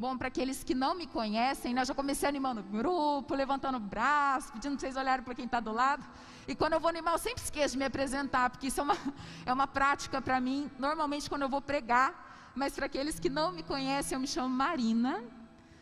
[0.00, 3.78] Bom, para aqueles que não me conhecem, né, eu já comecei animando o grupo, levantando
[3.78, 6.04] o braço, pedindo para vocês olharem para quem está do lado.
[6.46, 8.96] E quando eu vou animar, eu sempre esqueço de me apresentar, porque isso é uma,
[9.44, 12.52] é uma prática para mim, normalmente quando eu vou pregar.
[12.54, 15.20] Mas para aqueles que não me conhecem, eu me chamo Marina.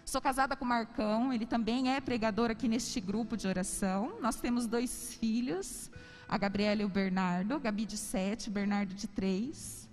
[0.02, 4.16] Sou casada com o Marcão, ele também é pregador aqui neste grupo de oração.
[4.22, 5.90] Nós temos dois filhos,
[6.26, 9.86] a Gabriela e o Bernardo, Gabi de sete, Bernardo de três.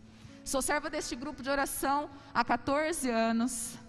[0.46, 3.83] Sou serva deste grupo de oração há 14 anos.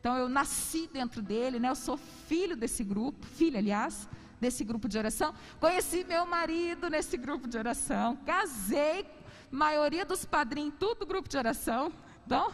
[0.00, 1.68] Então eu nasci dentro dele, né?
[1.68, 4.08] Eu sou filho desse grupo, filha, aliás,
[4.40, 5.34] desse grupo de oração.
[5.58, 9.06] Conheci meu marido nesse grupo de oração, casei,
[9.50, 11.92] maioria dos padrinhos, tudo grupo de oração.
[12.24, 12.52] Então,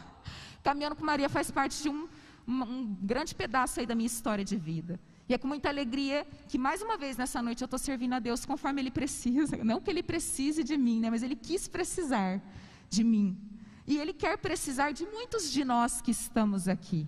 [0.63, 2.09] caminhando com Maria faz parte de um,
[2.49, 4.99] um, um grande pedaço aí da minha história de vida.
[5.29, 8.19] E é com muita alegria que mais uma vez nessa noite eu estou servindo a
[8.19, 9.57] Deus conforme Ele precisa.
[9.65, 11.11] Não que Ele precise de mim, né?
[11.11, 12.41] Mas Ele quis precisar
[12.89, 13.37] de mim.
[13.87, 17.07] E Ele quer precisar de muitos de nós que estamos aqui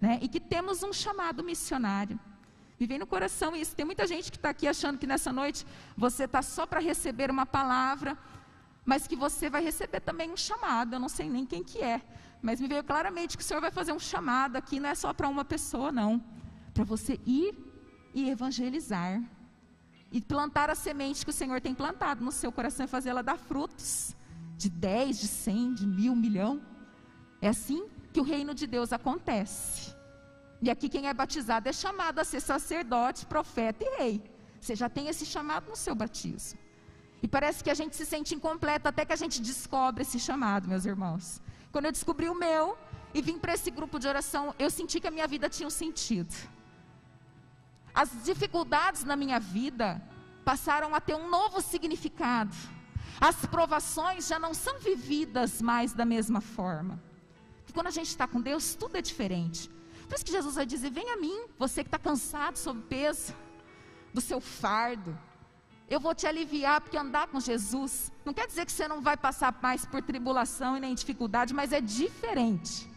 [0.00, 0.18] né?
[0.22, 2.18] e que temos um chamado missionário.
[2.78, 3.74] Me vem no coração isso.
[3.74, 7.30] Tem muita gente que está aqui achando que nessa noite você está só para receber
[7.30, 8.16] uma palavra,
[8.84, 10.94] mas que você vai receber também um chamado.
[10.94, 12.00] Eu não sei nem quem que é,
[12.40, 15.12] mas me veio claramente que o Senhor vai fazer um chamado aqui, não é só
[15.12, 16.22] para uma pessoa, não.
[16.72, 17.54] Para você ir
[18.14, 19.20] e evangelizar.
[20.10, 23.22] E plantar a semente que o Senhor tem plantado no seu coração e fazer ela
[23.22, 24.16] dar frutos.
[24.56, 26.62] De 10, de 100, de mil, milhão.
[27.42, 29.87] É assim que o reino de Deus acontece.
[30.60, 34.22] E aqui quem é batizado é chamado a ser sacerdote, profeta e rei.
[34.60, 36.58] Você já tem esse chamado no seu batismo.
[37.22, 40.68] E parece que a gente se sente incompleto até que a gente descobre esse chamado,
[40.68, 41.40] meus irmãos.
[41.72, 42.76] Quando eu descobri o meu
[43.14, 45.70] e vim para esse grupo de oração, eu senti que a minha vida tinha um
[45.70, 46.34] sentido.
[47.94, 50.00] As dificuldades na minha vida
[50.44, 52.54] passaram a ter um novo significado.
[53.20, 57.02] As provações já não são vividas mais da mesma forma.
[57.74, 59.70] Quando a gente está com Deus, tudo é diferente.
[60.08, 63.34] Por isso que Jesus vai dizer: Vem a mim, você que está cansado sob peso
[64.12, 65.16] do seu fardo.
[65.88, 69.16] Eu vou te aliviar, porque andar com Jesus não quer dizer que você não vai
[69.16, 72.90] passar mais por tribulação e nem dificuldade, mas é diferente.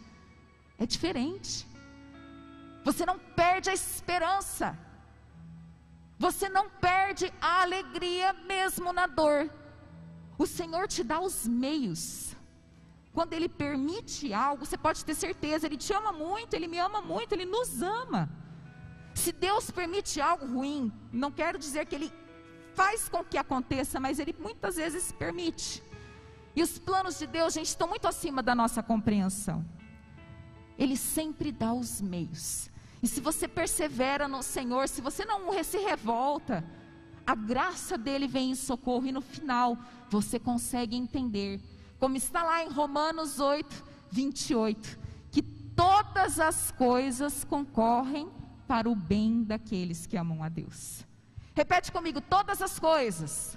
[0.78, 1.66] É diferente.
[2.84, 4.78] Você não perde a esperança.
[6.18, 9.50] Você não perde a alegria mesmo na dor.
[10.38, 12.36] O Senhor te dá os meios
[13.12, 17.02] quando Ele permite algo, você pode ter certeza, Ele te ama muito, Ele me ama
[17.02, 18.28] muito, Ele nos ama.
[19.14, 22.12] Se Deus permite algo ruim, não quero dizer que Ele
[22.74, 25.82] faz com que aconteça, mas Ele muitas vezes permite.
[26.56, 29.64] E os planos de Deus, gente, estão muito acima da nossa compreensão.
[30.78, 32.70] Ele sempre dá os meios.
[33.02, 36.64] E se você persevera no Senhor, se você não se revolta,
[37.26, 39.76] a graça dele vem em socorro e no final
[40.08, 41.60] você consegue entender
[42.02, 44.98] como está lá em Romanos 8, 28,
[45.30, 48.28] que todas as coisas concorrem
[48.66, 51.06] para o bem daqueles que amam a Deus.
[51.54, 53.56] Repete comigo: todas as coisas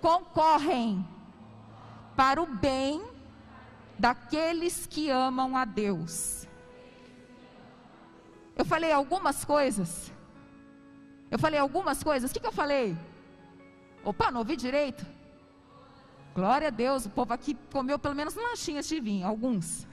[0.00, 1.06] concorrem
[2.16, 3.00] para o bem
[3.96, 6.48] daqueles que amam a Deus.
[8.56, 10.12] Eu falei algumas coisas.
[11.30, 12.32] Eu falei algumas coisas.
[12.32, 12.98] O que, que eu falei?
[14.02, 15.14] Opa, não ouvi direito.
[16.36, 19.86] Glória a Deus, o povo aqui comeu pelo menos lanchinhas de vinho, alguns.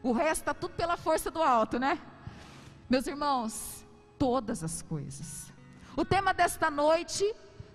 [0.00, 1.98] O resto está tudo pela força do alto, né?
[2.88, 3.84] Meus irmãos,
[4.16, 5.52] todas as coisas.
[5.96, 7.24] O tema desta noite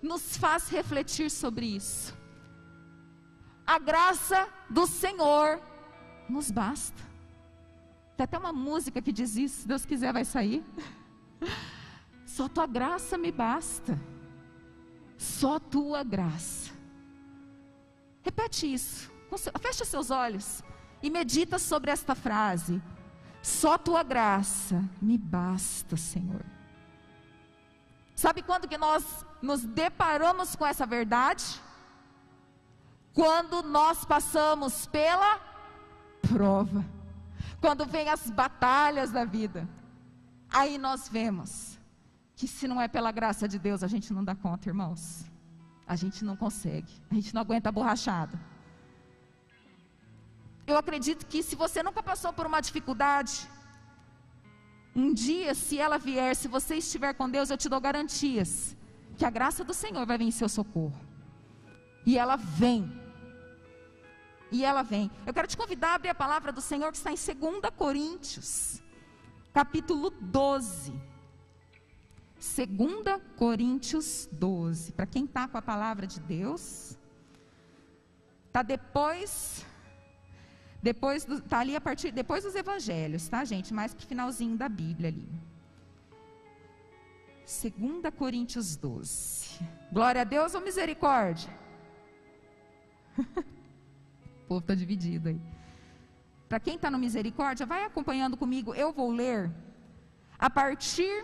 [0.01, 2.15] nos faz refletir sobre isso.
[3.67, 5.59] A graça do Senhor
[6.29, 7.03] nos basta.
[8.15, 10.63] Tem até uma música que diz isso, se Deus quiser vai sair.
[12.25, 13.99] Só tua graça me basta.
[15.17, 16.60] Só tua graça.
[18.23, 19.11] Repete isso.
[19.59, 20.63] Feche seus olhos
[21.01, 22.81] e medita sobre esta frase.
[23.41, 26.45] Só tua graça me basta, Senhor.
[28.15, 31.59] Sabe quando que nós nos deparamos com essa verdade?
[33.13, 35.39] Quando nós passamos pela
[36.21, 36.85] prova.
[37.59, 39.67] Quando vem as batalhas da vida.
[40.49, 41.79] Aí nós vemos
[42.35, 45.30] que se não é pela graça de Deus, a gente não dá conta, irmãos
[45.91, 48.39] a gente não consegue, a gente não aguenta a borrachada.
[50.65, 53.35] Eu acredito que se você nunca passou por uma dificuldade,
[54.95, 58.51] um dia, se ela vier, se você estiver com Deus, eu te dou garantias
[59.17, 60.97] que a graça do Senhor vai vir em seu socorro.
[62.05, 62.81] E ela vem.
[64.49, 65.11] E ela vem.
[65.25, 68.81] Eu quero te convidar a abrir a palavra do Senhor que está em 2 Coríntios,
[69.51, 71.10] capítulo 12.
[72.41, 74.93] 2 Coríntios 12.
[74.93, 76.97] Para quem está com a palavra de Deus,
[78.47, 79.63] está depois
[80.81, 83.71] Depois tá ali a partir depois dos evangelhos, tá, gente?
[83.71, 85.29] Mais pro finalzinho da Bíblia ali.
[87.45, 89.59] 2 Coríntios 12.
[89.91, 91.51] Glória a Deus ou misericórdia?
[93.19, 95.39] o povo está dividido aí.
[96.49, 98.73] Para quem está no misericórdia, vai acompanhando comigo.
[98.73, 99.51] Eu vou ler
[100.39, 101.23] a partir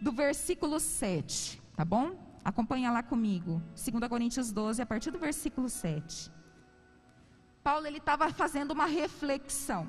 [0.00, 2.16] do versículo 7, tá bom?
[2.44, 3.62] Acompanha lá comigo.
[3.74, 6.30] 2 Coríntios 12, a partir do versículo 7.
[7.62, 9.88] Paulo ele estava fazendo uma reflexão.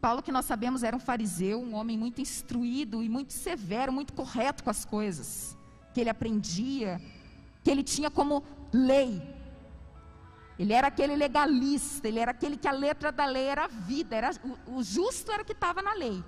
[0.00, 4.12] Paulo, que nós sabemos, era um fariseu, um homem muito instruído e muito severo, muito
[4.12, 5.56] correto com as coisas
[5.92, 7.00] que ele aprendia,
[7.64, 9.20] que ele tinha como lei.
[10.58, 14.16] Ele era aquele legalista, ele era aquele que a letra da lei era a vida,
[14.16, 16.22] era, o, o justo era o que estava na lei.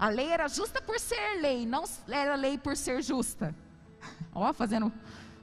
[0.00, 3.54] A lei era justa por ser lei, não era lei por ser justa.
[4.34, 4.90] Ó, fazendo,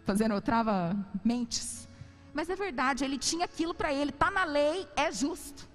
[0.04, 1.88] fazendo trava mentes.
[2.34, 5.70] Mas é verdade, ele tinha aquilo para ele, está na lei, é justo.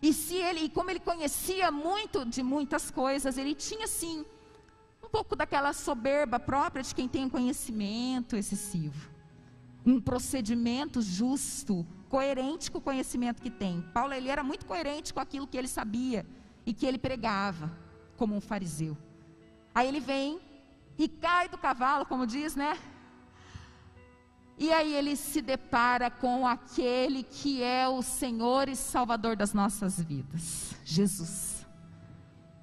[0.00, 4.24] E se ele, e como ele conhecia muito de muitas coisas, ele tinha sim
[5.02, 9.10] um pouco daquela soberba própria de quem tem conhecimento excessivo.
[9.84, 13.82] Um procedimento justo, coerente com o conhecimento que tem.
[13.92, 16.24] Paulo ele era muito coerente com aquilo que ele sabia
[16.66, 17.70] e que ele pregava
[18.16, 18.96] como um fariseu.
[19.74, 20.40] Aí ele vem
[20.96, 22.78] e cai do cavalo, como diz, né?
[24.56, 30.00] E aí ele se depara com aquele que é o Senhor e Salvador das nossas
[30.00, 31.66] vidas, Jesus.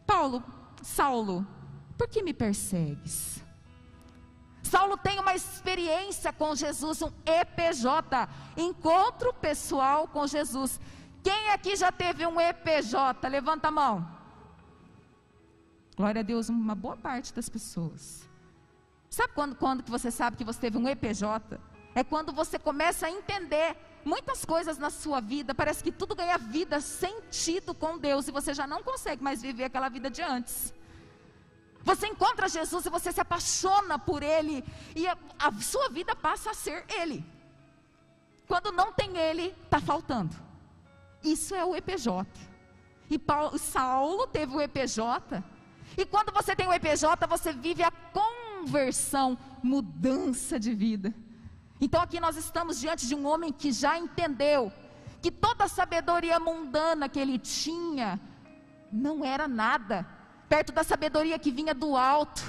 [0.07, 0.42] Paulo,
[0.81, 1.45] Saulo,
[1.98, 3.42] por que me persegues?
[4.63, 10.80] Saulo tem uma experiência com Jesus, um EPJ, encontro pessoal com Jesus.
[11.24, 13.28] Quem aqui já teve um EPJ?
[13.30, 14.08] Levanta a mão.
[15.96, 18.28] Glória a Deus, uma boa parte das pessoas.
[19.10, 21.60] Sabe quando, quando que você sabe que você teve um EPJ?
[21.94, 23.76] É quando você começa a entender
[24.06, 28.54] muitas coisas na sua vida, parece que tudo ganha vida, sentido com Deus, e você
[28.54, 30.74] já não consegue mais viver aquela vida de antes.
[31.84, 34.64] Você encontra Jesus e você se apaixona por Ele,
[34.96, 37.24] e a, a sua vida passa a ser Ele.
[38.48, 40.36] Quando não tem Ele, está faltando.
[41.24, 42.26] Isso é o EPJ.
[43.10, 45.44] E Paulo, Saulo teve o EPJ.
[45.98, 51.14] E quando você tem o EPJ, você vive a conversão, mudança de vida.
[51.80, 54.72] Então aqui nós estamos diante de um homem que já entendeu
[55.22, 58.20] que toda a sabedoria mundana que ele tinha
[58.92, 60.06] não era nada,
[60.48, 62.42] perto da sabedoria que vinha do alto,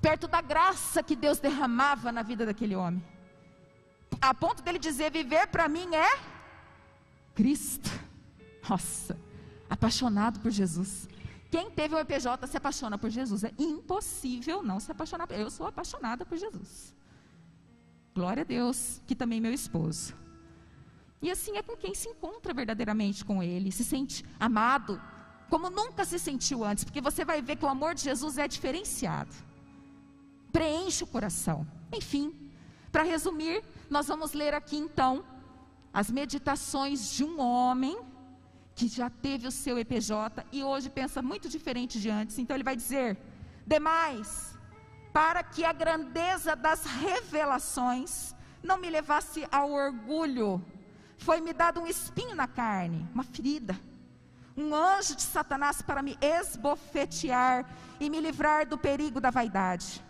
[0.00, 3.02] perto da graça que Deus derramava na vida daquele homem.
[4.20, 6.18] A ponto dele dizer: viver para mim é
[7.34, 8.03] Cristo.
[8.68, 9.18] Nossa,
[9.68, 11.08] apaixonado por Jesus.
[11.50, 13.44] Quem teve o EPJ se apaixona por Jesus.
[13.44, 15.30] É impossível não se apaixonar.
[15.30, 16.94] Eu sou apaixonada por Jesus.
[18.14, 20.14] Glória a Deus, que também meu esposo.
[21.20, 25.00] E assim é com quem se encontra verdadeiramente com Ele, se sente amado,
[25.48, 28.46] como nunca se sentiu antes, porque você vai ver que o amor de Jesus é
[28.46, 29.34] diferenciado,
[30.52, 31.66] preenche o coração.
[31.92, 32.34] Enfim,
[32.92, 35.24] para resumir, nós vamos ler aqui então
[35.92, 37.98] as meditações de um homem
[38.74, 42.38] que já teve o seu EPJ e hoje pensa muito diferente de antes.
[42.38, 43.16] Então ele vai dizer:
[43.66, 44.58] demais,
[45.12, 50.64] para que a grandeza das revelações não me levasse ao orgulho.
[51.18, 53.78] Foi-me dado um espinho na carne, uma ferida,
[54.56, 57.64] um anjo de Satanás para me esbofetear
[58.00, 60.04] e me livrar do perigo da vaidade.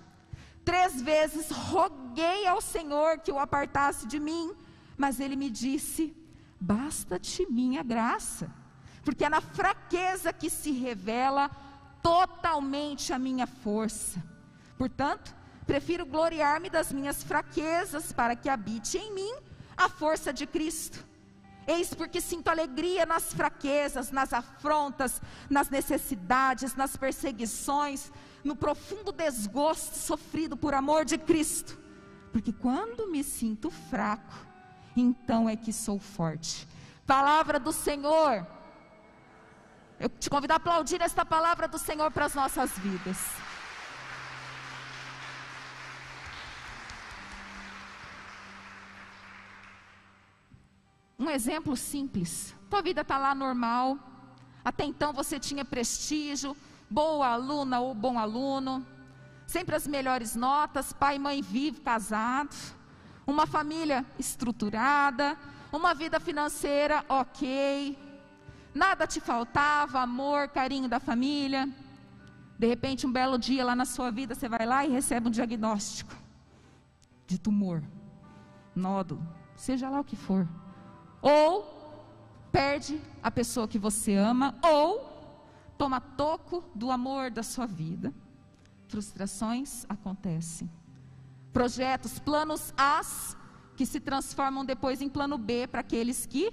[0.64, 4.54] Três vezes roguei ao Senhor que o apartasse de mim,
[4.96, 6.16] mas ele me disse:
[6.60, 8.50] Basta-te minha graça,
[9.04, 11.50] porque é na fraqueza que se revela
[12.02, 14.22] totalmente a minha força.
[14.76, 15.34] Portanto,
[15.66, 19.34] prefiro gloriar-me das minhas fraquezas para que habite em mim
[19.76, 21.04] a força de Cristo.
[21.66, 29.96] Eis porque sinto alegria nas fraquezas, nas afrontas, nas necessidades, nas perseguições, no profundo desgosto
[29.96, 31.78] sofrido por amor de Cristo.
[32.30, 34.34] Porque quando me sinto fraco,
[34.96, 36.68] então é que sou forte.
[37.06, 38.46] Palavra do Senhor.
[39.98, 43.18] Eu te convido a aplaudir esta palavra do Senhor para as nossas vidas.
[51.18, 52.54] Um exemplo simples.
[52.68, 53.98] Tua vida está lá normal.
[54.64, 56.56] Até então você tinha prestígio,
[56.90, 58.84] boa aluna ou bom aluno,
[59.46, 62.74] sempre as melhores notas, pai e mãe vivo, casados,
[63.26, 65.36] uma família estruturada,
[65.72, 67.98] uma vida financeira ok,
[68.74, 71.68] nada te faltava, amor, carinho da família.
[72.58, 75.30] De repente, um belo dia lá na sua vida, você vai lá e recebe um
[75.30, 76.14] diagnóstico
[77.26, 77.82] de tumor,
[78.74, 79.26] nódulo,
[79.56, 80.46] seja lá o que for
[81.24, 81.64] ou
[82.52, 85.00] perde a pessoa que você ama, ou
[85.78, 88.12] toma toco do amor da sua vida.
[88.88, 90.70] Frustrações acontecem.
[91.54, 93.36] Projetos, planos As
[93.76, 96.50] que se transformam depois em plano B para aqueles que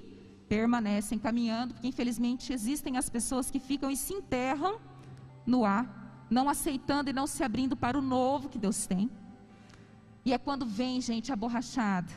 [0.48, 4.80] permanecem caminhando, porque infelizmente existem as pessoas que ficam e se enterram
[5.46, 5.88] no A,
[6.30, 9.10] não aceitando e não se abrindo para o novo que Deus tem.
[10.24, 12.14] E é quando vem, gente, a borrachada,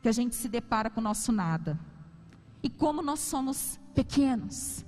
[0.00, 1.76] que a gente se depara com o nosso nada.
[2.62, 4.84] E como nós somos pequenos,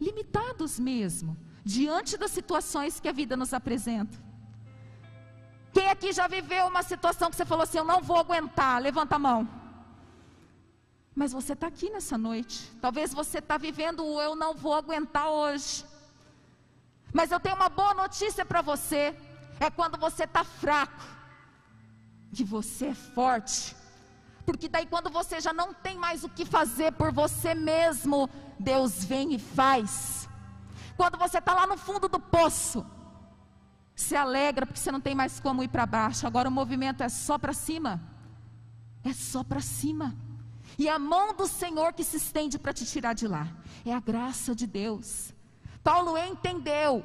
[0.00, 4.33] limitados mesmo, diante das situações que a vida nos apresenta.
[5.74, 8.80] Quem aqui já viveu uma situação que você falou assim: Eu não vou aguentar?
[8.80, 9.40] Levanta a mão.
[11.14, 12.70] Mas você está aqui nessa noite.
[12.80, 15.84] Talvez você está vivendo o eu não vou aguentar hoje.
[17.12, 19.02] Mas eu tenho uma boa notícia para você.
[19.60, 21.04] É quando você está fraco,
[22.34, 23.76] que você é forte.
[24.44, 28.28] Porque daí quando você já não tem mais o que fazer por você mesmo,
[28.58, 30.28] Deus vem e faz.
[30.96, 32.84] Quando você está lá no fundo do poço,
[33.94, 36.26] se alegra porque você não tem mais como ir para baixo.
[36.26, 38.00] Agora o movimento é só para cima.
[39.04, 40.14] É só para cima.
[40.78, 43.48] E a mão do Senhor que se estende para te tirar de lá.
[43.84, 45.32] É a graça de Deus.
[45.82, 47.04] Paulo entendeu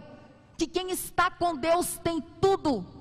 [0.57, 2.99] que quem está com Deus tem tudo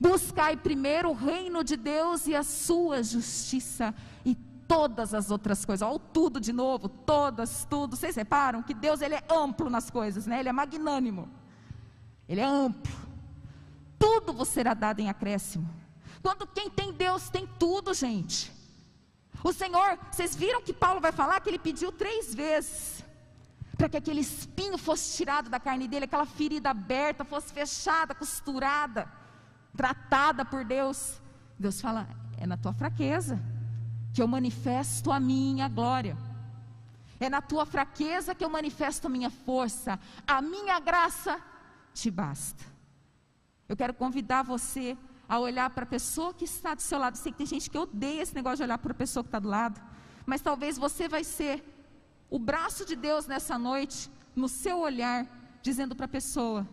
[0.00, 3.92] Buscai primeiro o reino de Deus e a sua justiça
[4.24, 4.36] e
[4.68, 5.86] todas as outras coisas.
[5.86, 7.96] Olha o tudo de novo, todas, tudo.
[7.96, 10.38] Vocês reparam que Deus ele é amplo nas coisas, né?
[10.38, 11.28] Ele é magnânimo.
[12.28, 12.92] Ele é amplo.
[13.98, 15.68] Tudo vos será dado em acréscimo.
[16.22, 18.52] Quando quem tem Deus tem tudo, gente.
[19.42, 23.04] O Senhor, vocês viram que Paulo vai falar que ele pediu três vezes
[23.76, 29.08] para que aquele espinho fosse tirado da carne dele, aquela ferida aberta fosse fechada, costurada
[29.76, 31.20] tratada por Deus.
[31.58, 33.40] Deus fala: é na tua fraqueza
[34.12, 36.16] que eu manifesto a minha glória.
[37.20, 39.98] É na tua fraqueza que eu manifesto a minha força.
[40.26, 41.40] A minha graça
[42.00, 42.64] te basta.
[43.68, 44.96] Eu quero convidar você
[45.28, 47.16] a olhar para a pessoa que está do seu lado.
[47.16, 49.38] Sei que tem gente que odeia esse negócio de olhar para a pessoa que está
[49.38, 49.80] do lado.
[50.24, 51.54] Mas talvez você vai ser
[52.30, 55.26] o braço de Deus nessa noite, no seu olhar,
[55.60, 56.66] dizendo para a pessoa: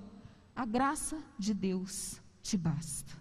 [0.55, 3.11] a graça de Deus te basta.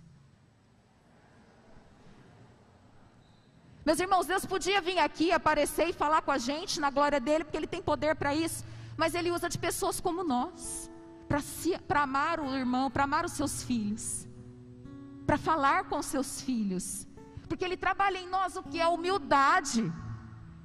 [3.84, 7.44] Meus irmãos, Deus podia vir aqui, aparecer e falar com a gente na glória dele,
[7.44, 8.64] porque ele tem poder para isso,
[8.96, 10.90] mas ele usa de pessoas como nós,
[11.24, 14.28] para amar o irmão, para amar os seus filhos,
[15.26, 17.06] para falar com os seus filhos,
[17.48, 19.92] porque ele trabalha em nós o que é humildade.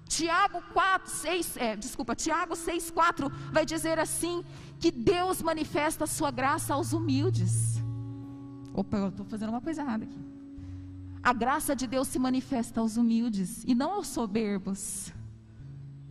[0.07, 4.43] Tiago 4, 6, é, desculpa, Tiago 6, 4 vai dizer assim:
[4.79, 7.83] que Deus manifesta a sua graça aos humildes.
[8.73, 10.19] Opa, eu estou fazendo uma coisa errada aqui.
[11.21, 15.13] A graça de Deus se manifesta aos humildes e não aos soberbos.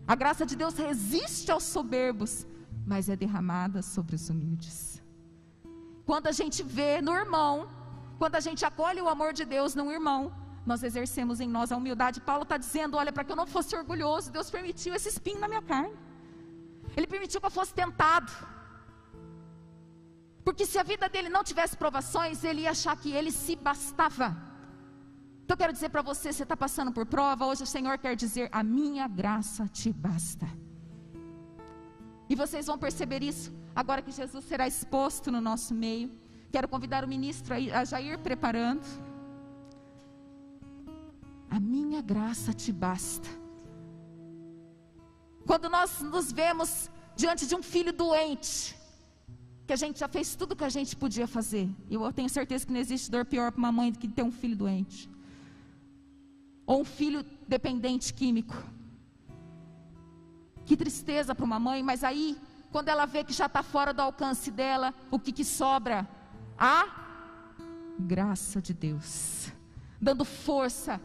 [0.06, 2.46] A graça de Deus resiste aos soberbos,
[2.90, 5.02] mas é derramada sobre os humildes.
[6.08, 7.54] Quando a gente vê no irmão,
[8.20, 10.20] quando a gente acolhe o amor de Deus no irmão,
[10.70, 12.20] nós exercemos em nós a humildade.
[12.30, 15.48] Paulo está dizendo: olha, para que eu não fosse orgulhoso, Deus permitiu esse espinho na
[15.52, 15.96] minha carne.
[16.96, 18.32] Ele permitiu que eu fosse tentado.
[20.46, 24.28] Porque se a vida dele não tivesse provações, ele ia achar que ele se bastava.
[25.42, 28.16] Então eu quero dizer para você, você está passando por prova, hoje o Senhor quer
[28.24, 30.48] dizer: a minha graça te basta.
[32.28, 36.10] E vocês vão perceber isso agora que Jesus será exposto no nosso meio.
[36.52, 38.82] Quero convidar o ministro a ir preparando.
[41.50, 43.28] A minha graça te basta.
[45.46, 48.76] Quando nós nos vemos diante de um filho doente,
[49.66, 51.68] que a gente já fez tudo que a gente podia fazer.
[51.90, 54.32] Eu tenho certeza que não existe dor pior para uma mãe do que ter um
[54.32, 55.08] filho doente.
[56.66, 58.56] Ou um filho dependente químico.
[60.68, 62.36] Que tristeza para uma mãe, mas aí,
[62.70, 66.06] quando ela vê que já está fora do alcance dela, o que, que sobra?
[66.58, 66.86] A
[67.98, 69.50] graça de Deus.
[70.00, 71.00] Dando força,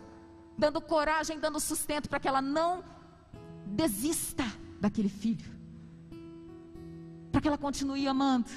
[0.58, 2.84] dando coragem, dando sustento para que ela não
[3.66, 4.44] desista
[4.82, 5.54] daquele filho
[7.34, 8.50] para que ela continue amando.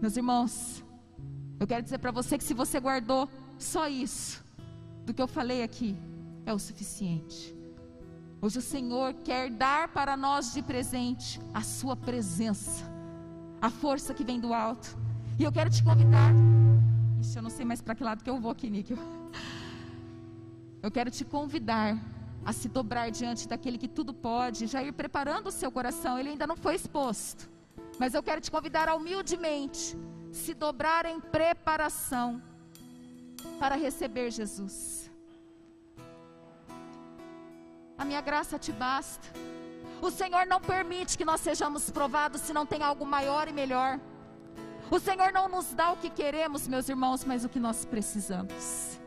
[0.00, 0.84] Meus irmãos,
[1.58, 3.28] eu quero dizer para você que se você guardou
[3.58, 4.40] só isso
[5.04, 5.96] do que eu falei aqui,
[6.46, 7.56] é o suficiente.
[8.44, 12.84] Hoje o Senhor quer dar para nós de presente a Sua presença,
[13.60, 14.98] a força que vem do alto.
[15.38, 16.32] E eu quero te convidar.
[17.20, 18.98] Ixi, eu não sei mais para que lado que eu vou aqui, Níquel.
[20.82, 21.96] Eu quero te convidar
[22.44, 26.30] a se dobrar diante daquele que tudo pode, já ir preparando o seu coração, ele
[26.30, 27.48] ainda não foi exposto.
[27.96, 29.96] Mas eu quero te convidar a humildemente
[30.32, 32.42] se dobrar em preparação
[33.60, 35.11] para receber Jesus.
[38.02, 39.28] A minha graça te basta.
[40.00, 44.00] O Senhor não permite que nós sejamos provados se não tem algo maior e melhor.
[44.90, 48.98] O Senhor não nos dá o que queremos, meus irmãos, mas o que nós precisamos.